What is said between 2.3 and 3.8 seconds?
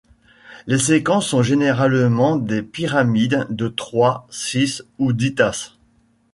des pyramides de